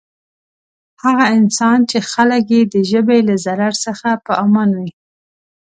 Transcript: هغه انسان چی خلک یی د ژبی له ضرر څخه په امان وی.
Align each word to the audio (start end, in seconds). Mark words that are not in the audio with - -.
هغه 1.03 1.25
انسان 1.37 1.79
چی 1.89 1.97
خلک 2.11 2.43
یی 2.53 2.61
د 2.73 2.75
ژبی 2.89 3.19
له 3.27 3.35
ضرر 3.45 3.73
څخه 3.85 4.09
په 4.25 4.31
امان 4.43 4.69
وی. 4.79 4.89